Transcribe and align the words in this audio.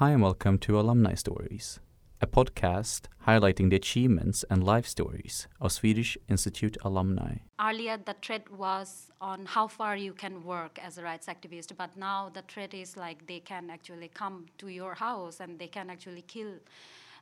Hi, 0.00 0.12
and 0.12 0.22
welcome 0.22 0.56
to 0.60 0.80
Alumni 0.80 1.12
Stories, 1.12 1.78
a 2.22 2.26
podcast 2.26 3.02
highlighting 3.26 3.68
the 3.68 3.76
achievements 3.76 4.46
and 4.48 4.64
life 4.64 4.86
stories 4.86 5.46
of 5.60 5.72
Swedish 5.72 6.16
Institute 6.26 6.78
alumni. 6.82 7.34
Earlier, 7.60 7.98
the 7.98 8.14
threat 8.22 8.50
was 8.50 9.10
on 9.20 9.44
how 9.44 9.66
far 9.66 9.98
you 9.98 10.14
can 10.14 10.42
work 10.42 10.78
as 10.82 10.96
a 10.96 11.02
rights 11.02 11.26
activist, 11.26 11.76
but 11.76 11.98
now 11.98 12.30
the 12.32 12.40
threat 12.48 12.72
is 12.72 12.96
like 12.96 13.26
they 13.26 13.40
can 13.40 13.68
actually 13.68 14.08
come 14.08 14.46
to 14.56 14.68
your 14.68 14.94
house 14.94 15.38
and 15.38 15.58
they 15.58 15.68
can 15.68 15.90
actually 15.90 16.22
kill 16.22 16.54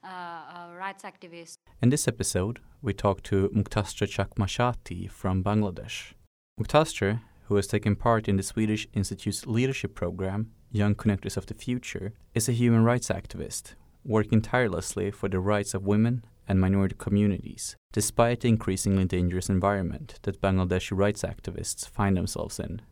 uh, 0.04 0.08
a 0.08 0.76
rights 0.78 1.02
activists. 1.02 1.56
In 1.82 1.88
this 1.88 2.06
episode, 2.06 2.60
we 2.80 2.92
talk 2.92 3.24
to 3.24 3.48
Muktasree 3.48 4.06
Chakma 4.06 4.46
Sathi 4.46 5.10
from 5.10 5.42
Bangladesh. 5.42 6.12
Muktasree, 6.60 7.18
who 7.46 7.56
has 7.56 7.66
taken 7.66 7.96
part 7.96 8.28
in 8.28 8.36
the 8.36 8.44
Swedish 8.44 8.86
Institute's 8.92 9.48
leadership 9.48 9.96
program, 9.96 10.52
Young 10.70 10.94
Connectors 10.94 11.38
of 11.38 11.46
the 11.46 11.54
Future, 11.54 12.12
is 12.34 12.46
a 12.46 12.52
human 12.52 12.84
rights 12.84 13.08
activist 13.08 13.74
working 14.04 14.42
tirelessly 14.42 15.10
for 15.10 15.28
the 15.28 15.40
rights 15.40 15.72
of 15.72 15.86
women 15.86 16.24
and 16.46 16.60
minority 16.60 16.94
communities, 16.98 17.74
despite 17.92 18.40
the 18.40 18.48
increasingly 18.48 19.06
dangerous 19.06 19.48
environment 19.48 20.18
that 20.22 20.42
Bangladeshi 20.42 20.96
rights 20.96 21.22
activists 21.22 21.88
find 21.88 22.16
themselves 22.18 22.60
in. 22.60 22.82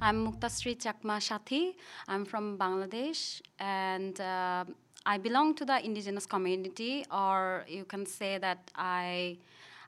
I'm 0.00 0.26
Muktasree 0.26 0.78
Chakma 0.78 1.20
Sathi. 1.20 1.74
I'm 2.06 2.24
from 2.24 2.56
Bangladesh 2.56 3.42
and 3.58 4.18
uh, 4.18 4.64
I 5.08 5.16
belong 5.16 5.54
to 5.54 5.64
the 5.64 5.82
indigenous 5.82 6.26
community, 6.26 7.02
or 7.10 7.64
you 7.66 7.86
can 7.86 8.04
say 8.04 8.36
that 8.36 8.70
I, 8.74 9.38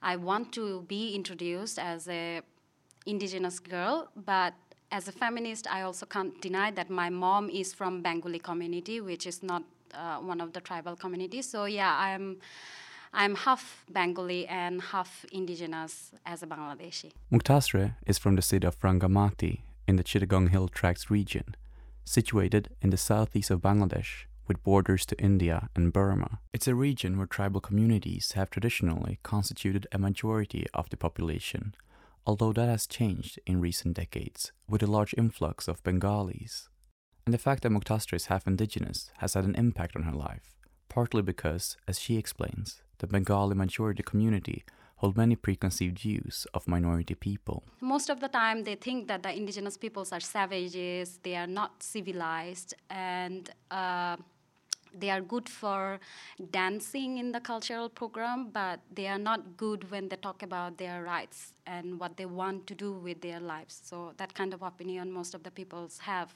I 0.01 0.17
want 0.17 0.51
to 0.53 0.81
be 0.89 1.15
introduced 1.15 1.79
as 1.79 2.09
a 2.09 2.41
indigenous 3.05 3.59
girl, 3.59 4.09
but 4.17 4.55
as 4.91 5.09
a 5.09 5.13
feminist, 5.13 5.67
I 5.71 5.83
also 5.83 6.07
can't 6.07 6.41
deny 6.41 6.71
that 6.71 6.89
my 6.89 7.11
mom 7.11 7.51
is 7.51 7.75
from 7.75 8.01
Bengali 8.01 8.39
community, 8.39 9.03
which 9.03 9.27
is 9.27 9.43
not 9.43 9.63
uh, 9.93 10.17
one 10.17 10.41
of 10.41 10.55
the 10.55 10.61
tribal 10.63 10.97
communities. 10.97 11.47
So 11.51 11.67
yeah, 11.67 11.95
I'm. 11.97 12.39
I'm 13.13 13.35
half 13.35 13.85
Bengali 13.93 14.47
and 14.47 14.81
half 14.81 15.27
indigenous 15.33 16.13
as 16.25 16.45
a 16.45 16.47
Bangladeshi. 16.47 17.11
Muktasree 17.33 17.97
is 18.07 18.19
from 18.19 18.37
the 18.37 18.43
city 18.43 18.65
of 18.65 18.79
Rangamati 18.79 19.63
in 19.89 19.97
the 19.97 20.05
Chittagong 20.05 20.51
Hill 20.51 20.69
Tracts 20.69 21.11
region, 21.11 21.57
situated 22.05 22.69
in 22.81 22.91
the 22.91 22.97
southeast 22.97 23.51
of 23.51 23.61
Bangladesh 23.63 24.27
with 24.51 24.65
borders 24.65 25.07
to 25.07 25.23
India 25.23 25.69
and 25.77 25.93
Burma. 25.93 26.41
It's 26.53 26.67
a 26.67 26.75
region 26.75 27.17
where 27.17 27.29
tribal 27.29 27.61
communities 27.61 28.33
have 28.33 28.51
traditionally 28.51 29.21
constituted 29.23 29.87
a 29.93 29.99
majority 29.99 30.67
of 30.75 30.91
the 30.91 30.97
population, 30.97 31.73
although 32.27 32.53
that 32.55 32.69
has 32.69 32.89
changed 32.89 33.39
in 33.47 33.61
recent 33.61 33.95
decades 33.95 34.51
with 34.69 34.83
a 34.83 34.89
large 34.89 35.15
influx 35.17 35.69
of 35.69 35.85
Bengalis. 35.85 36.69
And 37.25 37.33
the 37.33 37.39
fact 37.47 37.63
that 37.63 37.71
Muktasree 37.71 38.17
is 38.17 38.27
half 38.27 38.49
indigenous 38.49 39.13
has 39.19 39.35
had 39.35 39.45
an 39.45 39.55
impact 39.55 39.95
on 39.95 40.03
her 40.03 40.17
life, 40.29 40.59
partly 40.89 41.23
because, 41.23 41.77
as 41.87 42.01
she 42.01 42.17
explains, 42.17 42.83
the 42.99 43.07
Bengali 43.07 43.55
majority 43.55 44.03
community 44.03 44.65
hold 44.97 45.17
many 45.17 45.37
preconceived 45.37 45.99
views 46.01 46.47
of 46.53 46.67
minority 46.67 47.15
people. 47.15 47.63
Most 47.81 48.11
of 48.11 48.19
the 48.19 48.29
time, 48.29 48.65
they 48.65 48.75
think 48.75 49.07
that 49.07 49.23
the 49.23 49.33
indigenous 49.33 49.77
peoples 49.77 50.11
are 50.13 50.21
savages, 50.21 51.21
they 51.23 51.37
are 51.37 51.47
not 51.47 51.83
civilized, 51.83 52.75
and 52.91 53.49
uh, 53.71 54.17
they 54.99 55.11
are 55.11 55.21
good 55.21 55.49
for 55.49 56.01
dancing 56.51 57.19
in 57.19 57.33
the 57.33 57.41
cultural 57.41 57.89
program, 57.89 58.51
but 58.53 58.81
they 58.95 59.07
are 59.07 59.19
not 59.19 59.57
good 59.57 59.91
when 59.91 60.09
they 60.09 60.17
talk 60.17 60.43
about 60.43 60.79
their 60.79 61.03
rights 61.03 61.53
and 61.67 62.01
what 62.01 62.17
they 62.17 62.27
want 62.27 62.67
to 62.67 62.75
do 62.75 62.93
with 62.93 63.21
their 63.21 63.41
lives. 63.41 63.81
So, 63.85 64.13
that 64.17 64.35
kind 64.35 64.55
of 64.55 64.63
opinion 64.63 65.13
most 65.13 65.35
of 65.35 65.43
the 65.43 65.51
peoples 65.51 65.99
have, 66.01 66.33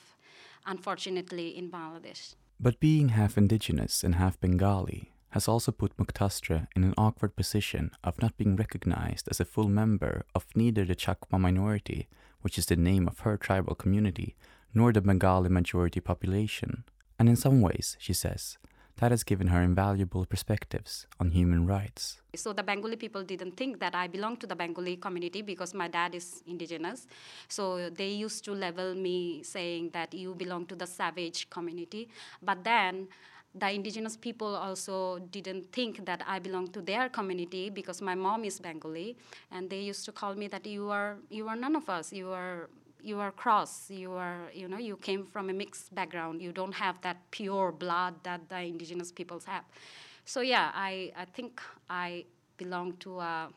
unfortunately, 0.66 1.56
in 1.56 1.70
Bangladesh. 1.70 2.34
But 2.60 2.80
being 2.80 3.10
half 3.10 3.36
indigenous 3.36 4.04
and 4.04 4.14
half 4.14 4.40
Bengali 4.40 5.10
has 5.30 5.48
also 5.48 5.72
put 5.72 5.96
Muktasree 5.96 6.68
in 6.76 6.84
an 6.84 6.94
awkward 6.96 7.34
position 7.34 7.90
of 8.04 8.22
not 8.22 8.36
being 8.36 8.54
recognized 8.54 9.26
as 9.28 9.40
a 9.40 9.44
full 9.44 9.68
member 9.68 10.24
of 10.32 10.46
neither 10.54 10.84
the 10.84 10.94
Chakma 10.94 11.40
minority, 11.40 12.08
which 12.42 12.56
is 12.56 12.66
the 12.66 12.76
name 12.76 13.08
of 13.08 13.20
her 13.20 13.36
tribal 13.36 13.74
community, 13.74 14.36
nor 14.72 14.92
the 14.92 15.00
Bengali 15.00 15.48
majority 15.48 15.98
population. 15.98 16.84
And 17.18 17.28
in 17.28 17.36
some 17.36 17.60
ways, 17.60 17.96
she 18.00 18.12
says, 18.12 18.58
that 18.98 19.10
has 19.10 19.24
given 19.24 19.48
her 19.48 19.60
invaluable 19.60 20.24
perspectives 20.24 21.06
on 21.18 21.30
human 21.30 21.66
rights. 21.66 22.20
So 22.36 22.52
the 22.52 22.62
Bengali 22.62 22.96
people 22.96 23.24
didn't 23.24 23.56
think 23.56 23.80
that 23.80 23.94
I 23.94 24.06
belong 24.06 24.36
to 24.38 24.46
the 24.46 24.54
Bengali 24.54 24.96
community 24.96 25.42
because 25.42 25.74
my 25.74 25.88
dad 25.88 26.14
is 26.14 26.42
indigenous. 26.46 27.06
So 27.48 27.90
they 27.90 28.10
used 28.10 28.44
to 28.44 28.52
level 28.52 28.94
me 28.94 29.42
saying 29.42 29.90
that 29.94 30.14
you 30.14 30.34
belong 30.34 30.66
to 30.66 30.76
the 30.76 30.86
savage 30.86 31.50
community. 31.50 32.08
But 32.42 32.62
then 32.62 33.08
the 33.54 33.70
indigenous 33.70 34.16
people 34.16 34.54
also 34.54 35.18
didn't 35.30 35.72
think 35.72 36.04
that 36.06 36.22
I 36.26 36.38
belong 36.38 36.68
to 36.68 36.80
their 36.80 37.08
community 37.08 37.70
because 37.70 38.02
my 38.02 38.14
mom 38.14 38.44
is 38.44 38.58
Bengali, 38.58 39.16
and 39.50 39.70
they 39.70 39.80
used 39.80 40.04
to 40.06 40.12
call 40.12 40.34
me 40.34 40.48
that 40.48 40.66
you 40.66 40.90
are 40.90 41.18
you 41.30 41.48
are 41.48 41.56
none 41.56 41.76
of 41.76 41.88
us. 41.88 42.12
You 42.12 42.30
are 42.30 42.68
you 43.04 43.20
are 43.20 43.30
cross. 43.30 43.90
You 43.90 44.12
are 44.12 44.50
you 44.52 44.66
know 44.68 44.78
you 44.78 44.96
came 44.96 45.24
from 45.24 45.50
a 45.50 45.52
mixed 45.52 45.94
background. 45.94 46.40
You 46.42 46.52
don't 46.52 46.74
have 46.74 47.00
that 47.02 47.18
pure 47.30 47.70
blood 47.72 48.14
that 48.22 48.48
the 48.48 48.60
indigenous 48.60 49.12
peoples 49.12 49.44
have. 49.44 49.64
So 50.24 50.40
yeah, 50.40 50.70
I 50.74 51.12
I 51.16 51.24
think 51.26 51.60
I 51.90 52.24
belong 52.56 52.96
to 53.00 53.20
a 53.20 53.48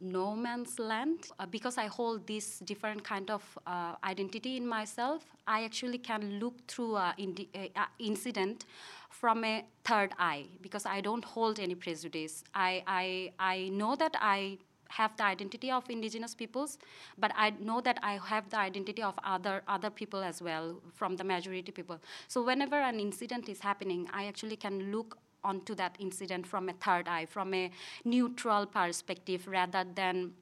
no 0.00 0.34
man's 0.34 0.78
land 0.78 1.28
uh, 1.38 1.44
because 1.44 1.76
i 1.76 1.86
hold 1.86 2.26
this 2.26 2.58
different 2.60 3.04
kind 3.04 3.30
of 3.30 3.58
uh, 3.66 3.94
identity 4.02 4.56
in 4.56 4.66
myself 4.66 5.22
i 5.46 5.62
actually 5.64 5.98
can 5.98 6.38
look 6.40 6.54
through 6.66 6.96
an 6.96 7.12
indi- 7.18 7.50
incident 7.98 8.64
from 9.10 9.44
a 9.44 9.62
third 9.84 10.12
eye 10.18 10.46
because 10.62 10.86
i 10.86 11.02
don't 11.02 11.24
hold 11.24 11.60
any 11.60 11.74
prejudice 11.74 12.42
I, 12.54 12.82
I, 12.86 13.32
I 13.38 13.68
know 13.68 13.94
that 13.96 14.16
i 14.20 14.56
have 14.98 15.16
the 15.16 15.24
identity 15.24 15.70
of 15.70 15.88
indigenous 15.88 16.34
peoples 16.34 16.78
but 17.18 17.32
i 17.36 17.50
know 17.68 17.80
that 17.80 17.98
i 18.02 18.18
have 18.32 18.48
the 18.50 18.58
identity 18.58 19.02
of 19.02 19.14
other 19.24 19.62
other 19.68 19.90
people 19.90 20.22
as 20.22 20.42
well 20.42 20.76
from 20.94 21.16
the 21.16 21.24
majority 21.24 21.72
people 21.72 21.98
so 22.28 22.42
whenever 22.42 22.78
an 22.90 23.00
incident 23.00 23.48
is 23.48 23.60
happening 23.60 24.08
i 24.12 24.26
actually 24.26 24.56
can 24.56 24.90
look 24.92 25.18
onto 25.44 25.74
that 25.74 25.96
incident 25.98 26.46
from 26.46 26.68
a 26.68 26.72
third 26.72 27.08
eye, 27.08 27.26
from 27.26 27.54
a 27.54 27.70
neutral 28.04 28.66
perspective, 28.66 29.46
rather 29.46 29.84
than 29.94 30.32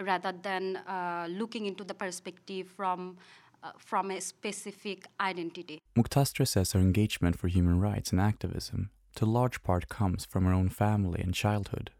rather 0.00 0.32
than 0.32 0.76
uh, 0.76 1.26
looking 1.28 1.66
into 1.66 1.84
the 1.84 1.94
perspective 1.94 2.66
from 2.68 3.16
uh, 3.62 3.72
from 3.78 4.10
a 4.10 4.20
specific 4.20 5.06
identity. 5.20 5.80
Muktasree 5.96 6.48
says 6.48 6.72
her 6.72 6.80
engagement 6.80 7.38
for 7.38 7.48
human 7.48 7.80
rights 7.80 8.10
and 8.10 8.20
activism 8.20 8.90
to 9.16 9.26
large 9.26 9.62
part 9.62 9.88
comes 9.88 10.24
from 10.24 10.44
her 10.44 10.52
own 10.52 10.68
family 10.68 11.20
and 11.20 11.34
childhood. 11.34 11.90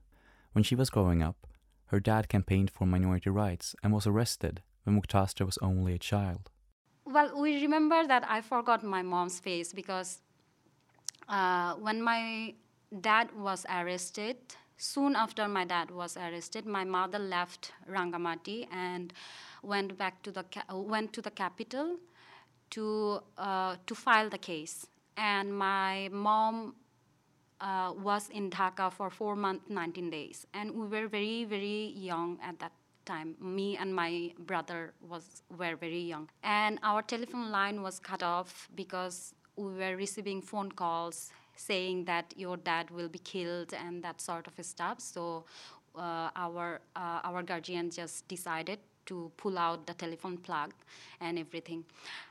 When 0.52 0.64
she 0.64 0.74
was 0.74 0.90
growing 0.90 1.22
up, 1.22 1.46
her 1.92 2.00
dad 2.00 2.28
campaigned 2.28 2.70
for 2.70 2.86
minority 2.86 3.28
rights 3.28 3.76
and 3.82 3.92
was 3.92 4.06
arrested 4.06 4.62
when 4.82 4.98
Muktasree 4.98 5.44
was 5.44 5.58
only 5.58 5.92
a 5.94 5.98
child. 5.98 6.50
Well, 7.04 7.38
we 7.38 7.60
remember 7.60 8.06
that 8.06 8.24
I 8.26 8.40
forgot 8.40 8.82
my 8.82 9.02
mom's 9.02 9.38
face 9.38 9.74
because 9.74 10.20
uh, 11.28 11.74
when 11.74 12.02
my 12.02 12.54
dad 13.00 13.28
was 13.36 13.66
arrested, 13.68 14.36
soon 14.78 15.14
after 15.14 15.46
my 15.48 15.66
dad 15.66 15.90
was 15.90 16.16
arrested, 16.16 16.64
my 16.64 16.84
mother 16.84 17.18
left 17.18 17.72
Rangamati 17.88 18.66
and 18.72 19.12
went 19.62 19.98
back 19.98 20.22
to 20.22 20.32
the 20.32 20.44
went 20.70 21.12
to 21.12 21.20
the 21.20 21.30
capital 21.30 21.98
to 22.70 23.20
uh, 23.36 23.76
to 23.86 23.94
file 23.94 24.30
the 24.30 24.38
case. 24.38 24.86
And 25.18 25.54
my 25.54 26.08
mom 26.10 26.74
uh, 27.62 27.92
was 27.96 28.28
in 28.28 28.50
Dhaka 28.50 28.92
for 28.92 29.08
four 29.08 29.36
months, 29.36 29.70
19 29.70 30.10
days, 30.10 30.46
and 30.52 30.74
we 30.74 30.86
were 30.86 31.08
very 31.08 31.44
very 31.44 31.92
young 31.96 32.38
at 32.42 32.58
that 32.58 32.72
time. 33.04 33.34
Me 33.40 33.76
and 33.76 33.94
my 33.94 34.32
brother 34.38 34.92
was 35.00 35.42
were 35.58 35.76
very 35.76 36.00
young. 36.00 36.28
And 36.42 36.78
our 36.82 37.02
telephone 37.02 37.50
line 37.50 37.82
was 37.82 37.98
cut 37.98 38.22
off 38.22 38.68
because 38.74 39.34
we 39.56 39.72
were 39.74 39.96
receiving 39.96 40.42
phone 40.42 40.72
calls 40.72 41.30
saying 41.56 42.04
that 42.06 42.32
your 42.36 42.56
dad 42.56 42.90
will 42.90 43.08
be 43.08 43.18
killed 43.18 43.74
and 43.74 44.02
that 44.02 44.20
sort 44.20 44.46
of 44.46 44.64
stuff. 44.64 45.00
So 45.00 45.44
uh, 45.94 46.30
our 46.34 46.80
uh, 46.96 47.20
our 47.24 47.42
guardian 47.42 47.90
just 47.90 48.26
decided 48.28 48.78
to 49.06 49.30
pull 49.36 49.58
out 49.58 49.86
the 49.86 49.94
telephone 49.94 50.36
plug 50.38 50.72
and 51.20 51.38
everything. 51.38 51.84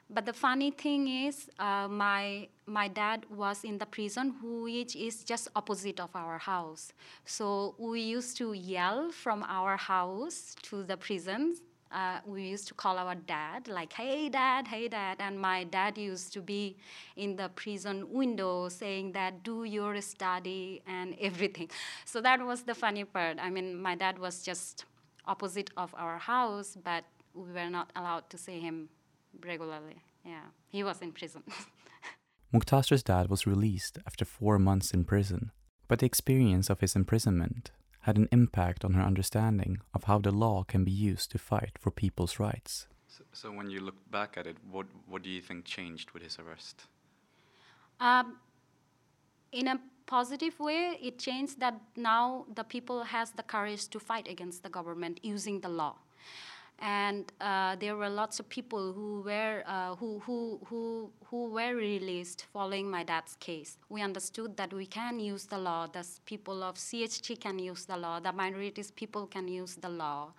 But 0.10 0.26
the 0.26 0.34
funny 0.34 0.72
thing 0.72 1.08
is, 1.08 1.50
uh, 1.60 1.88
my 1.88 2.48
my 2.66 2.88
dad 2.88 3.26
was 3.30 3.64
in 3.64 3.78
the 3.78 3.86
prison, 3.86 4.36
which 4.42 4.96
is 4.96 5.24
just 5.24 5.48
opposite 5.56 6.00
of 6.00 6.10
our 6.16 6.38
house. 6.38 6.94
So 7.26 7.76
we 7.78 8.02
used 8.02 8.38
to 8.38 8.54
yell 8.54 9.12
from 9.12 9.44
our 9.48 9.78
house 9.78 10.56
to 10.64 10.84
the 10.84 10.98
prison. 10.98 11.56
uh, 11.92 12.20
we 12.26 12.44
used 12.48 12.68
to 12.68 12.74
call 12.74 12.98
our 12.98 13.16
dad, 13.16 13.68
like, 13.68 13.92
hey, 13.94 14.30
dad, 14.30 14.68
hey, 14.68 14.88
dad. 14.88 15.18
And 15.20 15.38
my 15.40 15.66
dad 15.66 15.98
used 15.98 16.32
to 16.34 16.42
be 16.42 16.78
in 17.18 17.36
the 17.36 17.50
prison 17.50 18.08
window 18.10 18.70
saying 18.70 19.12
that, 19.12 19.44
do 19.44 19.66
your 19.66 20.00
study 20.02 20.82
and 20.88 21.16
everything. 21.22 21.70
So 22.06 22.22
that 22.22 22.40
was 22.46 22.64
the 22.64 22.76
funny 22.76 23.04
part. 23.04 23.38
I 23.42 23.50
mean, 23.50 23.76
my 23.82 23.96
dad 23.96 24.20
was 24.20 24.42
just 24.42 24.86
opposite 25.26 25.70
of 25.78 25.94
our 25.98 26.18
house, 26.18 26.78
but 26.84 27.04
we 27.34 27.52
were 27.52 27.70
not 27.70 27.92
allowed 27.96 28.30
to 28.30 28.38
see 28.38 28.60
him 28.60 28.90
regularly. 29.46 30.04
Yeah, 30.26 30.46
he 30.70 30.84
was 30.84 31.02
in 31.02 31.12
prison. 31.12 31.44
Muktasree's 32.54 33.04
dad 33.04 33.30
was 33.30 33.48
released 33.48 33.98
after 34.06 34.26
four 34.26 34.60
months 34.60 34.92
in 34.92 35.06
prison, 35.06 35.52
but 35.88 36.00
the 36.00 36.06
experience 36.06 36.70
of 36.70 36.82
his 36.82 36.96
imprisonment 36.96 37.72
had 38.02 38.18
an 38.18 38.28
impact 38.32 38.84
on 38.84 38.94
her 38.94 39.02
understanding 39.02 39.78
of 39.94 40.06
how 40.06 40.18
the 40.18 40.32
law 40.32 40.64
can 40.64 40.84
be 40.84 40.92
used 40.92 41.32
to 41.32 41.38
fight 41.38 41.78
for 41.80 41.92
people's 41.92 42.40
rights. 42.40 42.88
So, 43.08 43.24
so 43.32 43.52
when 43.52 43.70
you 43.70 43.80
look 43.80 43.96
back 44.10 44.36
at 44.38 44.48
it, 44.48 44.58
what, 44.70 44.88
what 45.08 45.22
do 45.22 45.30
you 45.30 45.42
think 45.42 45.66
changed 45.66 46.12
with 46.12 46.24
his 46.24 46.40
arrest? 46.40 46.86
Um, 48.00 48.38
in 49.52 49.68
a 49.68 49.80
positive 50.18 50.60
way, 50.60 50.84
it 51.02 51.16
changed 51.28 51.56
that 51.64 51.76
now 51.96 52.46
the 52.60 52.66
people 52.76 53.00
has 53.16 53.28
the 53.40 53.44
courage 53.44 53.84
to 53.94 54.00
fight 54.10 54.28
against 54.28 54.60
the 54.66 54.72
government 54.78 55.16
using 55.24 55.62
the 55.66 55.70
law 55.82 55.96
and 56.82 57.32
uh, 57.40 57.76
there 57.76 57.96
were 57.96 58.10
lots 58.10 58.40
of 58.40 58.50
people 58.50 58.92
who 58.92 59.22
were 59.22 59.64
uh, 59.68 59.96
who, 59.96 60.20
who, 60.26 60.60
who, 60.66 61.12
who 61.26 61.50
were 61.50 61.76
released 61.76 62.48
following 62.52 62.90
my 62.90 63.04
dad's 63.04 63.36
case. 63.36 63.78
We 63.90 64.02
understood 64.02 64.58
that 64.58 64.74
we 64.74 64.88
can 64.88 65.20
use 65.20 65.46
the 65.46 65.60
law. 65.60 65.88
The 65.88 66.06
people 66.26 66.64
of 66.64 66.76
CHT 66.76 67.40
can 67.40 67.60
use 67.60 67.86
the 67.86 67.98
law. 67.98 68.20
The 68.20 68.32
minorities 68.32 68.90
people 68.92 69.28
can 69.28 69.48
use 69.48 69.76
the 69.76 69.90
law 69.90 70.34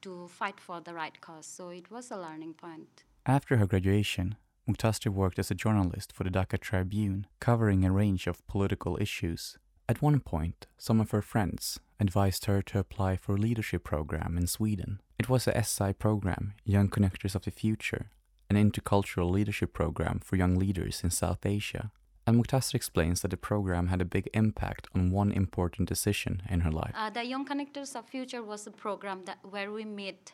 to 0.00 0.28
fight 0.28 0.58
for 0.58 0.80
the 0.80 0.94
right 0.94 1.20
cause. 1.20 1.46
So 1.46 1.68
it 1.68 1.90
was 1.90 2.10
a 2.10 2.16
learning 2.16 2.54
point. 2.54 3.04
After 3.26 3.58
her 3.58 3.66
graduation, 3.66 4.36
Muktasree 4.68 5.12
worked 5.12 5.38
as 5.38 5.50
a 5.50 5.56
journalist 5.56 6.12
for 6.12 6.22
the 6.22 6.30
Dhaka 6.30 6.58
Tribune, 6.58 7.26
covering 7.40 7.84
a 7.84 7.90
range 7.90 8.26
of 8.28 8.46
political 8.46 8.96
issues. 9.00 9.58
At 9.88 10.00
one 10.00 10.20
point, 10.20 10.66
some 10.78 11.00
of 11.00 11.10
her 11.10 11.22
friends 11.22 11.80
advised 11.98 12.44
her 12.44 12.62
to 12.62 12.78
apply 12.78 13.16
for 13.16 13.34
a 13.34 13.38
leadership 13.38 13.82
program 13.82 14.38
in 14.38 14.46
Sweden. 14.46 15.00
It 15.18 15.28
was 15.28 15.48
a 15.48 15.64
SI 15.64 15.92
program, 15.94 16.54
Young 16.64 16.88
Connectors 16.88 17.34
of 17.34 17.42
the 17.42 17.50
Future, 17.50 18.10
an 18.48 18.56
intercultural 18.56 19.30
leadership 19.30 19.72
program 19.72 20.20
for 20.24 20.36
young 20.36 20.54
leaders 20.54 21.02
in 21.02 21.10
South 21.10 21.44
Asia. 21.44 21.90
And 22.24 22.36
Muktasree 22.36 22.76
explains 22.76 23.22
that 23.22 23.32
the 23.32 23.36
program 23.36 23.88
had 23.88 24.00
a 24.00 24.04
big 24.04 24.30
impact 24.32 24.86
on 24.94 25.10
one 25.10 25.32
important 25.32 25.88
decision 25.88 26.42
in 26.48 26.60
her 26.60 26.70
life. 26.70 26.92
Uh, 26.94 27.10
the 27.10 27.24
Young 27.24 27.44
Connectors 27.44 27.96
of 27.96 28.06
Future 28.06 28.44
was 28.44 28.64
a 28.66 28.70
program 28.70 29.24
that 29.24 29.38
where 29.42 29.72
we 29.72 29.84
meet 29.84 30.32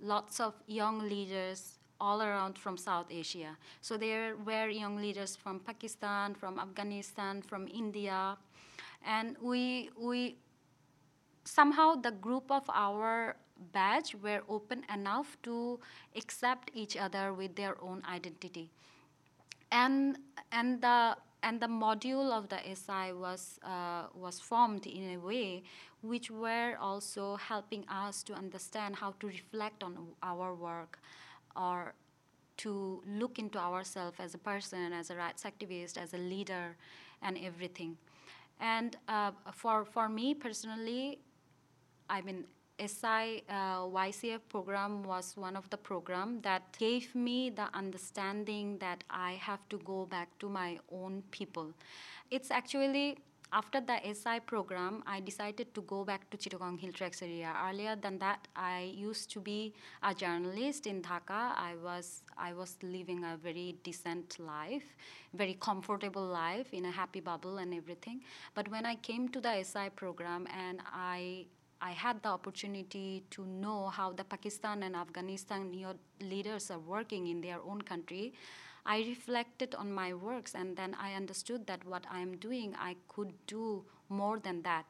lots 0.00 0.40
of 0.40 0.54
young 0.66 1.08
leaders 1.08 1.79
all 2.00 2.22
around 2.22 2.58
from 2.58 2.76
South 2.76 3.06
Asia. 3.10 3.56
So 3.80 3.96
there 3.96 4.36
were 4.36 4.68
young 4.68 4.96
leaders 4.96 5.36
from 5.36 5.60
Pakistan, 5.60 6.34
from 6.34 6.58
Afghanistan, 6.58 7.42
from 7.42 7.68
India, 7.68 8.36
and 9.04 9.36
we 9.40 9.90
we 9.98 10.36
somehow 11.44 11.94
the 11.94 12.12
group 12.12 12.50
of 12.50 12.64
our 12.72 13.36
batch 13.72 14.14
were 14.14 14.42
open 14.48 14.84
enough 14.92 15.36
to 15.42 15.78
accept 16.16 16.70
each 16.74 16.96
other 16.96 17.32
with 17.32 17.56
their 17.56 17.76
own 17.82 18.02
identity. 18.08 18.70
And 19.70 20.18
and 20.52 20.80
the 20.80 21.16
and 21.42 21.60
the 21.60 21.66
module 21.66 22.30
of 22.30 22.48
the 22.48 22.58
SI 22.74 23.12
was 23.12 23.58
uh, 23.62 24.06
was 24.14 24.40
formed 24.40 24.86
in 24.86 25.14
a 25.14 25.18
way 25.18 25.62
which 26.02 26.30
were 26.30 26.76
also 26.80 27.36
helping 27.36 27.86
us 27.88 28.22
to 28.22 28.32
understand 28.32 28.96
how 28.96 29.14
to 29.20 29.26
reflect 29.26 29.82
on 29.82 29.96
our 30.22 30.54
work 30.54 30.98
or 31.56 31.94
to 32.58 33.02
look 33.06 33.38
into 33.38 33.58
ourselves 33.58 34.18
as 34.20 34.34
a 34.34 34.38
person, 34.38 34.92
as 34.92 35.10
a 35.10 35.16
rights 35.16 35.44
activist, 35.44 35.96
as 35.96 36.12
a 36.12 36.18
leader, 36.18 36.76
and 37.22 37.38
everything. 37.38 37.96
And 38.60 38.96
uh, 39.08 39.32
for 39.52 39.84
for 39.84 40.08
me 40.08 40.34
personally, 40.34 41.20
I 42.08 42.20
mean, 42.20 42.44
SI 42.78 43.42
uh, 43.48 43.86
YCF 43.88 44.40
program 44.48 45.02
was 45.02 45.36
one 45.36 45.56
of 45.56 45.68
the 45.70 45.76
program 45.76 46.40
that 46.42 46.62
gave 46.78 47.14
me 47.14 47.50
the 47.50 47.68
understanding 47.74 48.78
that 48.78 49.04
I 49.10 49.32
have 49.32 49.68
to 49.68 49.78
go 49.78 50.06
back 50.06 50.28
to 50.40 50.48
my 50.48 50.78
own 50.90 51.22
people. 51.30 51.72
It's 52.30 52.50
actually 52.50 53.18
after 53.52 53.80
the 53.80 53.98
SI 54.14 54.40
program, 54.46 55.02
I 55.06 55.20
decided 55.20 55.74
to 55.74 55.82
go 55.82 56.04
back 56.04 56.30
to 56.30 56.36
Chittagong 56.36 56.78
Hill 56.78 56.92
Tracts 56.92 57.22
area. 57.22 57.52
Earlier 57.68 57.96
than 57.96 58.18
that, 58.18 58.46
I 58.54 58.92
used 58.94 59.30
to 59.32 59.40
be 59.40 59.74
a 60.02 60.14
journalist 60.14 60.86
in 60.86 61.02
Dhaka. 61.02 61.52
I 61.56 61.74
was 61.82 62.22
I 62.38 62.52
was 62.52 62.76
living 62.82 63.24
a 63.24 63.36
very 63.36 63.76
decent 63.82 64.38
life, 64.38 64.94
very 65.34 65.54
comfortable 65.54 66.24
life 66.24 66.72
in 66.72 66.84
a 66.84 66.90
happy 66.90 67.20
bubble 67.20 67.58
and 67.58 67.74
everything. 67.74 68.22
But 68.54 68.70
when 68.70 68.86
I 68.86 68.94
came 68.94 69.28
to 69.30 69.40
the 69.40 69.62
SI 69.64 69.90
program 69.96 70.46
and 70.56 70.80
I 70.92 71.46
I 71.82 71.92
had 71.92 72.22
the 72.22 72.28
opportunity 72.28 73.24
to 73.30 73.46
know 73.46 73.88
how 73.88 74.12
the 74.12 74.24
Pakistan 74.24 74.82
and 74.82 74.94
Afghanistan 74.94 75.72
leaders 76.20 76.70
are 76.70 76.78
working 76.78 77.26
in 77.26 77.40
their 77.40 77.58
own 77.62 77.80
country. 77.80 78.34
I 78.90 79.04
reflected 79.06 79.76
on 79.76 79.92
my 79.92 80.14
works 80.14 80.52
and 80.56 80.76
then 80.76 80.96
I 81.00 81.14
understood 81.14 81.64
that 81.68 81.86
what 81.86 82.04
I 82.10 82.18
am 82.18 82.36
doing, 82.38 82.74
I 82.76 82.96
could 83.06 83.32
do 83.46 83.84
more 84.08 84.40
than 84.40 84.62
that. 84.62 84.86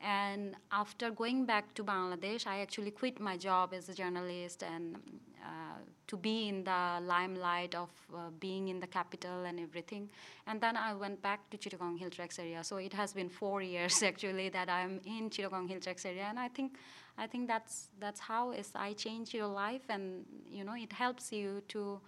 And 0.00 0.56
after 0.72 1.10
going 1.10 1.44
back 1.44 1.74
to 1.74 1.84
Bangladesh, 1.84 2.46
I 2.46 2.60
actually 2.60 2.90
quit 2.90 3.20
my 3.20 3.36
job 3.36 3.74
as 3.74 3.90
a 3.90 3.94
journalist 3.94 4.62
and 4.62 4.96
uh, 5.44 5.78
to 6.06 6.16
be 6.16 6.48
in 6.48 6.64
the 6.64 7.00
limelight 7.02 7.74
of 7.74 7.90
uh, 8.14 8.30
being 8.40 8.68
in 8.68 8.80
the 8.80 8.86
capital 8.86 9.44
and 9.44 9.60
everything. 9.60 10.08
And 10.46 10.58
then 10.58 10.74
I 10.74 10.94
went 10.94 11.20
back 11.20 11.40
to 11.50 11.58
Chittagong 11.58 11.98
Hill 11.98 12.10
Tracts 12.10 12.38
area. 12.38 12.64
So 12.64 12.78
it 12.78 12.94
has 12.94 13.12
been 13.12 13.28
four 13.28 13.60
years 13.60 14.02
actually 14.10 14.48
that 14.50 14.70
I'm 14.70 15.02
in 15.04 15.28
Chittagong 15.28 15.68
Hill 15.68 15.80
Tracts 15.80 16.06
area, 16.06 16.26
and 16.30 16.38
I 16.38 16.48
think 16.48 16.76
I 17.18 17.26
think 17.26 17.46
that's 17.46 17.88
that's 18.00 18.20
how 18.20 18.54
SI 18.68 18.94
change 18.94 19.34
your 19.34 19.48
life, 19.64 19.84
and 19.90 20.24
you 20.50 20.64
know 20.64 20.76
it 20.86 20.92
helps 20.92 21.30
you 21.30 21.62
to 21.68 22.00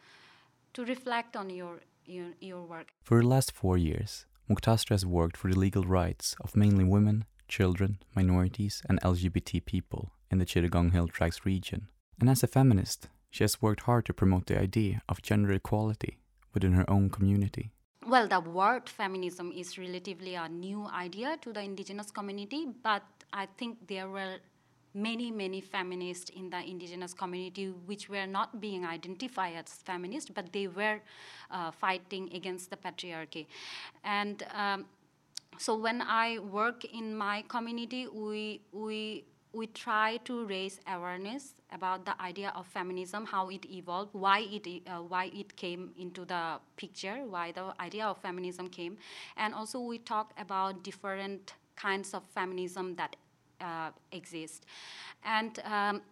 to 0.76 0.84
reflect 0.84 1.37
on 1.37 1.49
your 1.49 1.81
your, 2.05 2.28
your 2.40 2.62
work. 2.62 2.88
For 3.02 3.20
the 3.20 3.26
last 3.26 3.50
four 3.50 3.76
years, 3.76 4.26
Muktasree 4.49 4.90
has 4.90 5.05
worked 5.05 5.37
for 5.37 5.50
the 5.50 5.58
legal 5.58 5.82
rights 5.82 6.37
of 6.40 6.55
mainly 6.55 6.84
women, 6.84 7.25
children, 7.49 7.99
minorities, 8.14 8.82
and 8.88 9.00
LGBT 9.00 9.64
people 9.64 10.12
in 10.31 10.38
the 10.38 10.46
Chittagong 10.46 10.93
Hill 10.93 11.08
Tracts 11.08 11.44
region. 11.44 11.88
And 12.20 12.31
as 12.31 12.44
a 12.44 12.46
feminist, 12.46 13.08
she 13.31 13.43
has 13.43 13.61
worked 13.61 13.82
hard 13.82 14.05
to 14.06 14.14
promote 14.14 14.46
the 14.46 14.61
idea 14.61 15.02
of 15.08 15.23
gender 15.23 15.52
equality 15.52 16.19
within 16.55 16.75
her 16.75 16.88
own 16.88 17.11
community. 17.11 17.73
Well, 18.06 18.28
the 18.28 18.40
word 18.40 18.88
feminism 18.88 19.50
is 19.50 19.78
relatively 19.78 20.37
a 20.37 20.49
new 20.49 20.87
idea 20.87 21.38
to 21.43 21.52
the 21.52 21.62
indigenous 21.62 22.12
community, 22.12 22.67
but 22.84 23.02
I 23.32 23.46
think 23.58 23.88
there 23.88 24.08
were 24.08 24.37
many, 24.96 25.30
many 25.30 25.61
feminists 25.61 26.30
in 26.30 26.49
the 26.49 26.59
indigenous 26.59 27.12
community 27.12 27.66
which 27.85 28.09
were 28.09 28.26
not 28.26 28.61
being 28.61 28.85
identified 28.85 29.54
as 29.54 29.75
feminists, 29.85 30.30
but 30.35 30.52
they 30.52 30.66
were 30.66 30.99
uh, 31.50 31.71
fighting 31.71 32.30
against 32.35 32.71
the 32.71 32.76
patriarchy. 32.76 33.47
And 34.02 34.42
um, 34.54 34.87
so 35.59 35.76
when 35.76 36.00
I 36.00 36.38
work 36.38 36.85
in 36.85 37.14
my 37.14 37.44
community, 37.49 38.09
we, 38.09 38.62
we, 38.73 39.25
we 39.52 39.66
try 39.68 40.16
to 40.25 40.47
raise 40.47 40.80
awareness 40.90 41.54
about 41.73 42.06
the 42.06 42.21
idea 42.21 42.52
of 42.56 42.66
feminism, 42.66 43.26
how 43.26 43.49
it 43.50 43.66
evolved, 43.71 44.11
why 44.12 44.40
it, 44.40 44.82
uh, 44.87 44.99
why 45.02 45.30
it 45.35 45.56
came 45.56 45.90
into 45.99 46.25
the 46.25 46.59
picture, 46.76 47.18
why 47.28 47.52
the 47.52 47.75
idea 47.80 48.06
of 48.06 48.18
feminism 48.18 48.68
came. 48.68 48.97
And 49.37 49.52
also 49.54 49.80
we 49.80 49.99
talk 49.99 50.32
about 50.38 50.82
different 50.82 51.54
kinds 51.76 52.14
of 52.14 52.23
feminism 52.35 52.94
that 52.97 53.16
uh, 53.60 53.90
exist. 54.12 54.66
And 55.25 55.58
um, 55.64 56.02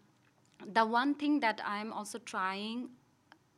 the 0.73 0.85
one 0.85 1.15
thing 1.15 1.41
that 1.41 1.61
I'm 1.65 1.93
also 1.93 2.19
trying 2.19 2.89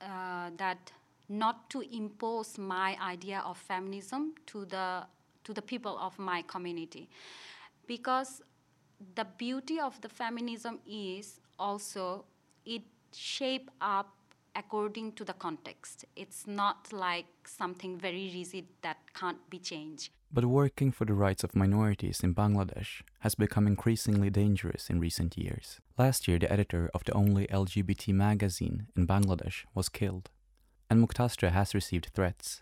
uh, 0.00 0.50
that 0.56 0.92
not 1.28 1.68
to 1.70 1.82
impose 1.94 2.58
my 2.58 2.96
idea 3.02 3.42
of 3.44 3.58
feminism 3.58 4.34
to 4.46 4.64
the 4.64 5.06
to 5.44 5.52
the 5.52 5.62
people 5.62 5.96
of 5.98 6.18
my 6.18 6.42
community. 6.42 7.08
Because 7.86 8.42
the 9.14 9.24
beauty 9.38 9.78
of 9.78 10.00
the 10.00 10.08
feminism 10.08 10.80
is 10.86 11.40
also 11.58 12.24
it 12.64 12.82
shape 13.12 13.70
up 13.80 14.12
according 14.56 15.12
to 15.12 15.24
the 15.24 15.34
context. 15.34 16.04
It's 16.16 16.46
not 16.46 16.92
like 16.92 17.26
something 17.44 17.98
very 17.98 18.32
rigid 18.34 18.66
that 18.82 18.96
can't 19.14 19.48
be 19.50 19.58
changed 19.58 20.10
but 20.36 20.44
working 20.44 20.92
for 20.92 21.06
the 21.06 21.14
rights 21.14 21.42
of 21.42 21.56
minorities 21.56 22.20
in 22.22 22.34
Bangladesh 22.34 23.00
has 23.20 23.34
become 23.34 23.66
increasingly 23.66 24.28
dangerous 24.28 24.90
in 24.90 25.00
recent 25.00 25.38
years. 25.38 25.80
Last 25.96 26.28
year, 26.28 26.38
the 26.38 26.52
editor 26.52 26.90
of 26.92 27.04
the 27.04 27.14
only 27.14 27.46
LGBT 27.46 28.12
magazine 28.12 28.88
in 28.94 29.06
Bangladesh 29.06 29.64
was 29.74 29.88
killed, 29.88 30.28
and 30.90 31.00
Muktasree 31.00 31.52
has 31.52 31.74
received 31.74 32.10
threats 32.14 32.60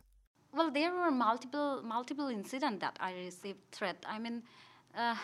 well, 0.57 0.71
there 0.71 0.95
were 0.95 1.11
multiple 1.11 1.83
multiple 1.83 2.29
incidents 2.29 2.81
that 2.81 2.97
I 3.01 3.13
received 3.15 3.59
threat. 3.73 4.07
I 4.07 4.21
mean, 4.21 4.45
uh, 4.97 5.17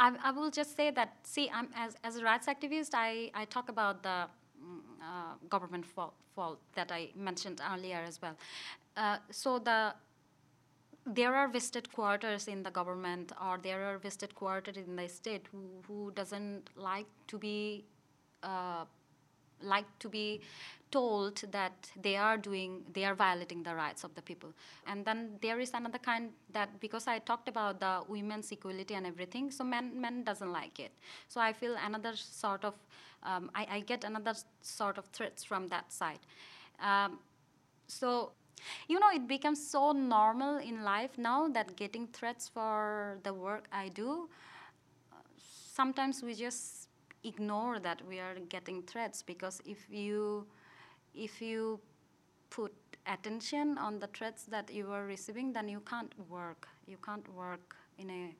I, 0.00 0.06
I 0.24 0.30
will 0.32 0.50
just 0.50 0.74
say 0.76 0.90
that, 0.90 1.10
see, 1.22 1.48
I'm, 1.48 1.68
as, 1.76 1.94
as 2.02 2.16
a 2.16 2.24
rights 2.24 2.48
activist, 2.48 2.90
I, 2.92 3.30
I 3.34 3.44
talk 3.44 3.68
about 3.68 4.02
the 4.02 4.26
mm, 4.60 4.80
uh, 5.00 5.34
government 5.48 5.86
fault, 5.86 6.14
fault 6.34 6.58
that 6.74 6.90
I 6.90 7.10
mentioned 7.14 7.60
earlier 7.72 8.02
as 8.04 8.20
well. 8.20 8.36
Uh, 8.96 9.18
so 9.30 9.60
the 9.60 9.94
there 11.06 11.34
are 11.34 11.48
vested 11.48 11.92
quarters 11.92 12.48
in 12.48 12.62
the 12.62 12.70
government 12.70 13.32
or 13.44 13.58
there 13.58 13.82
are 13.84 13.98
vested 13.98 14.34
quarters 14.34 14.76
in 14.76 14.96
the 14.96 15.08
state 15.08 15.46
who, 15.50 15.58
who 15.86 16.12
doesn't 16.12 16.70
like 16.76 17.06
to 17.26 17.38
be 17.38 17.84
uh, 18.42 18.84
like 19.62 19.86
to 19.98 20.08
be 20.08 20.40
told 20.90 21.42
that 21.50 21.90
they 22.02 22.16
are 22.16 22.36
doing 22.36 22.82
they 22.92 23.04
are 23.04 23.14
violating 23.14 23.62
the 23.62 23.74
rights 23.74 24.04
of 24.04 24.14
the 24.14 24.22
people. 24.22 24.52
And 24.86 25.04
then 25.04 25.38
there 25.40 25.58
is 25.58 25.70
another 25.74 25.98
kind 25.98 26.30
that 26.52 26.80
because 26.80 27.06
i 27.06 27.18
talked 27.18 27.48
about 27.48 27.80
the 27.80 28.02
women's 28.08 28.52
equality 28.52 28.94
and 28.94 29.06
everything 29.06 29.50
so 29.50 29.64
men 29.64 30.00
men 30.00 30.22
doesn't 30.22 30.52
like 30.52 30.78
it. 30.78 30.92
So 31.28 31.40
i 31.40 31.52
feel 31.52 31.76
another 31.84 32.14
sort 32.14 32.64
of 32.64 32.74
um, 33.24 33.50
I, 33.54 33.66
I, 33.70 33.80
get 33.80 34.02
another 34.02 34.34
sort 34.62 34.98
of 34.98 35.04
threats 35.12 35.44
from 35.44 35.68
that 35.68 35.92
side. 35.92 36.18
Um, 36.80 37.20
so 37.86 38.32
you 38.88 38.98
know 38.98 39.10
it 39.12 39.26
becomes 39.26 39.64
so 39.64 39.92
normal 39.92 40.58
in 40.58 40.82
life 40.84 41.18
now 41.18 41.48
that 41.48 41.76
getting 41.76 42.06
threats 42.08 42.48
for 42.48 43.18
the 43.22 43.32
work 43.32 43.66
i 43.72 43.88
do 43.88 44.28
sometimes 45.72 46.22
we 46.22 46.34
just 46.34 46.88
ignore 47.24 47.78
that 47.78 48.02
we 48.08 48.18
are 48.18 48.34
getting 48.48 48.82
threats 48.82 49.22
because 49.22 49.60
if 49.64 49.78
you 49.88 50.46
if 51.14 51.40
you 51.40 51.80
put 52.50 52.72
attention 53.06 53.78
on 53.78 53.98
the 53.98 54.06
threats 54.08 54.44
that 54.44 54.72
you 54.72 54.90
are 54.90 55.04
receiving 55.06 55.52
then 55.52 55.68
you 55.68 55.80
can't 55.80 56.12
work. 56.28 56.68
You 56.86 56.98
can't 57.04 57.26
work 57.34 57.76
in 57.98 58.10
a 58.10 58.34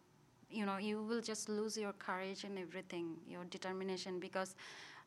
you 0.51 0.67
know 0.67 0.77
you 0.77 1.03
will 1.03 1.21
just 1.23 1.49
lose 1.49 1.77
your 1.77 1.93
courage 1.95 2.45
and 2.45 2.59
everything 2.59 3.17
your 3.27 3.45
determination 3.45 4.21
because 4.21 4.55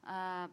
uh, 0.08 0.48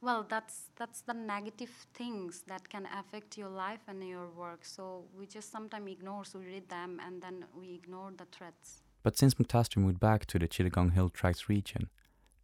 well 0.00 0.26
that's 0.28 0.70
that's 0.76 1.00
the 1.02 1.14
negative 1.14 1.70
things 1.94 2.42
that 2.46 2.68
can 2.68 2.86
affect 2.98 3.38
your 3.38 3.48
life 3.48 3.80
and 3.88 4.06
your 4.06 4.28
work 4.28 4.64
so 4.64 5.04
we 5.18 5.26
just 5.26 5.50
sometimes 5.50 5.90
ignore 5.90 6.24
so 6.24 6.38
we 6.38 6.46
read 6.46 6.68
them 6.68 7.00
and 7.06 7.22
then 7.22 7.44
we 7.58 7.74
ignore 7.74 8.12
the 8.16 8.26
threats 8.26 8.82
but 9.06 9.16
since 9.16 9.34
Muktasree 9.34 9.76
moved 9.76 10.00
back 10.00 10.26
to 10.26 10.36
the 10.36 10.48
Chittagong 10.48 10.94
Hill 10.94 11.10
Tracts 11.10 11.48
region, 11.48 11.90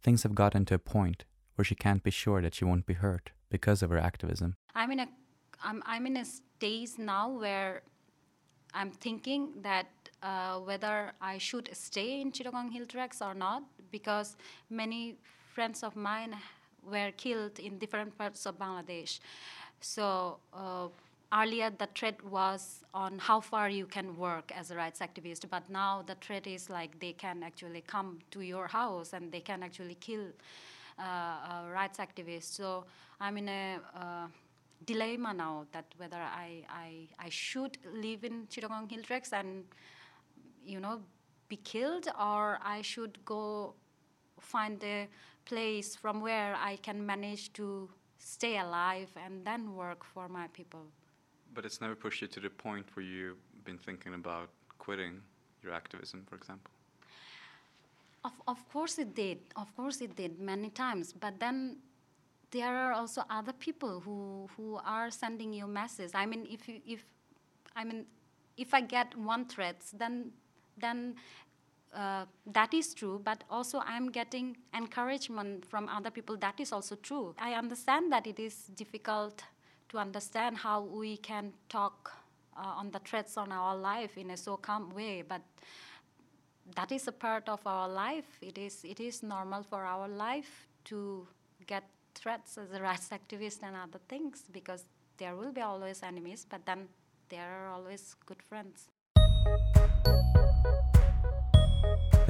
things 0.01 0.23
have 0.23 0.33
gotten 0.33 0.63
to 0.67 0.75
a 0.75 0.79
point 0.79 1.25
where 1.55 1.65
she 1.65 1.75
can't 1.75 2.01
be 2.01 2.09
sure 2.09 2.41
that 2.41 2.55
she 2.55 2.63
won't 2.63 2.85
be 2.85 2.93
hurt 2.93 3.31
because 3.49 3.83
of 3.83 3.89
her 3.89 3.97
activism. 3.97 4.55
I'm 4.73 4.89
in 4.93 5.01
a, 5.01 5.07
I'm, 5.61 5.83
I'm 5.85 6.05
in 6.05 6.15
a 6.15 6.23
stage 6.23 6.91
now 6.97 7.37
where 7.37 7.81
I'm 8.73 8.91
thinking 8.91 9.49
that 9.61 9.87
uh, 10.21 10.59
whether 10.59 11.11
I 11.19 11.37
should 11.37 11.67
stay 11.73 12.21
in 12.21 12.31
Chittagong 12.31 12.71
Hill 12.71 12.85
Tracts 12.85 13.21
or 13.21 13.33
not, 13.33 13.63
because 13.91 14.37
many 14.69 15.17
friends 15.53 15.83
of 15.83 15.97
mine 15.97 16.33
were 16.89 17.11
killed 17.17 17.59
in 17.59 17.77
different 17.77 18.17
parts 18.17 18.45
of 18.45 18.57
Bangladesh. 18.57 19.19
So 19.79 20.37
uh, 20.53 20.87
earlier 21.33 21.69
the 21.69 21.87
threat 21.95 22.23
was 22.23 22.83
on 22.93 23.17
how 23.19 23.39
far 23.39 23.69
you 23.69 23.85
can 23.85 24.15
work 24.17 24.51
as 24.55 24.71
a 24.71 24.75
rights 24.75 24.99
activist, 24.99 25.49
but 25.49 25.69
now 25.69 26.03
the 26.05 26.15
threat 26.15 26.47
is 26.47 26.69
like 26.69 26.99
they 26.99 27.13
can 27.13 27.43
actually 27.43 27.81
come 27.81 28.19
to 28.31 28.41
your 28.41 28.67
house 28.67 29.13
and 29.13 29.31
they 29.31 29.39
can 29.39 29.63
actually 29.63 29.95
kill 29.95 30.25
uh, 30.99 31.63
rights 31.71 31.97
activists. 31.97 32.55
So 32.55 32.85
I'm 33.19 33.37
in 33.37 33.49
a 33.49 33.79
uh, 33.95 34.27
dilemma 34.85 35.33
now 35.33 35.65
that 35.71 35.85
whether 35.97 36.17
I, 36.17 36.63
I, 36.69 37.07
I 37.19 37.29
should 37.29 37.77
live 37.93 38.23
in 38.23 38.47
Chittagong 38.47 38.91
Hill 38.91 39.03
Tracts 39.03 39.33
and, 39.33 39.63
you 40.65 40.79
know, 40.79 41.01
be 41.49 41.57
killed 41.57 42.07
or 42.19 42.59
I 42.63 42.81
should 42.81 43.17
go 43.25 43.73
find 44.39 44.83
a 44.83 45.07
place 45.45 45.95
from 45.95 46.21
where 46.21 46.55
I 46.55 46.77
can 46.77 47.05
manage 47.05 47.53
to 47.53 47.89
stay 48.17 48.57
alive 48.57 49.09
and 49.25 49.45
then 49.45 49.75
work 49.75 50.03
for 50.03 50.27
my 50.29 50.47
people. 50.47 50.85
But 51.53 51.65
it's 51.65 51.81
never 51.81 51.95
pushed 51.95 52.21
you 52.21 52.27
to 52.27 52.39
the 52.39 52.49
point 52.49 52.85
where 52.93 53.05
you've 53.05 53.37
been 53.63 53.77
thinking 53.77 54.13
about 54.13 54.49
quitting 54.79 55.21
your 55.63 55.73
activism, 55.73 56.25
for 56.29 56.35
example? 56.35 56.71
Of, 58.25 58.33
of 58.47 58.69
course 58.69 58.97
it 58.99 59.15
did. 59.15 59.39
Of 59.55 59.75
course 59.75 60.01
it 60.01 60.15
did 60.15 60.39
many 60.39 60.69
times. 60.69 61.13
But 61.13 61.39
then 61.39 61.77
there 62.51 62.75
are 62.75 62.93
also 62.93 63.23
other 63.29 63.53
people 63.53 63.99
who, 63.99 64.47
who 64.55 64.79
are 64.85 65.09
sending 65.09 65.53
you 65.53 65.67
messages. 65.67 66.11
I 66.13 66.25
mean, 66.25 66.47
if, 66.49 66.67
you, 66.67 66.79
if, 66.85 67.03
I 67.75 67.83
mean, 67.83 68.05
if 68.57 68.73
I 68.73 68.81
get 68.81 69.17
one 69.17 69.45
threat, 69.45 69.81
then, 69.93 70.31
then 70.77 71.15
uh, 71.95 72.25
that 72.47 72.73
is 72.73 72.93
true, 72.93 73.21
but 73.23 73.43
also 73.49 73.81
I'm 73.85 74.09
getting 74.09 74.57
encouragement 74.75 75.65
from 75.65 75.87
other 75.89 76.09
people. 76.09 76.37
That 76.37 76.59
is 76.59 76.71
also 76.71 76.95
true. 76.95 77.35
I 77.39 77.53
understand 77.53 78.11
that 78.11 78.27
it 78.27 78.39
is 78.39 78.55
difficult 78.75 79.43
to 79.89 79.97
understand 79.97 80.57
how 80.57 80.81
we 80.81 81.17
can 81.17 81.53
talk 81.69 82.11
uh, 82.57 82.61
on 82.61 82.91
the 82.91 82.99
threats 82.99 83.37
on 83.37 83.51
our 83.51 83.75
life 83.75 84.17
in 84.17 84.31
a 84.31 84.37
so 84.37 84.57
calm 84.57 84.89
way, 84.89 85.23
but 85.27 85.41
that 86.75 86.91
is 86.91 87.07
a 87.07 87.11
part 87.11 87.47
of 87.49 87.65
our 87.65 87.87
life. 87.87 88.37
It 88.41 88.57
is, 88.57 88.83
it 88.83 88.99
is 88.99 89.21
normal 89.21 89.63
for 89.63 89.83
our 89.83 90.07
life 90.07 90.67
to 90.85 91.27
get 91.67 91.83
threats 92.15 92.57
as 92.57 92.71
a 92.71 92.81
rights 92.81 93.09
activist 93.09 93.59
and 93.63 93.75
other 93.75 93.99
things 94.07 94.43
because 94.51 94.85
there 95.17 95.35
will 95.35 95.51
be 95.51 95.61
always 95.61 96.01
enemies, 96.03 96.45
but 96.49 96.65
then 96.65 96.87
there 97.29 97.49
are 97.49 97.69
always 97.69 98.15
good 98.25 98.41
friends. 98.41 98.89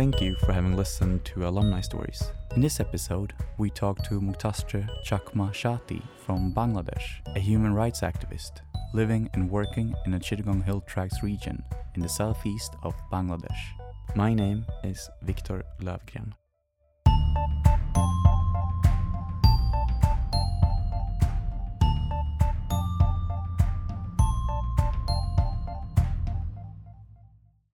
Thank 0.04 0.20
you 0.20 0.36
for 0.36 0.52
having 0.52 0.76
listened 0.76 1.24
to 1.24 1.48
Alumni 1.48 1.80
Stories. 1.80 2.22
In 2.56 2.62
this 2.62 2.82
episode, 2.82 3.32
we 3.58 3.70
talk 3.70 4.04
to 4.04 4.20
Muktasree 4.20 4.86
Chakma 5.08 5.54
Sathi 5.54 6.02
from 6.26 6.52
Bangladesh, 6.52 7.22
a 7.38 7.40
human 7.40 7.74
rights 7.74 8.02
activist 8.02 8.60
living 8.94 9.30
and 9.34 9.50
working 9.50 9.96
in 10.06 10.12
the 10.12 10.20
Chittagong 10.20 10.62
Hill 10.62 10.82
Tracts 10.82 11.24
region 11.24 11.64
in 11.96 12.02
the 12.02 12.10
southeast 12.10 12.76
of 12.84 12.94
Bangladesh. 13.14 13.62
My 14.14 14.34
name 14.34 14.66
is 14.84 15.10
Viktor 15.22 15.64
Lövgren. 15.82 16.34